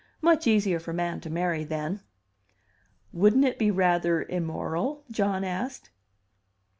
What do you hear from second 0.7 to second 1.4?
for man to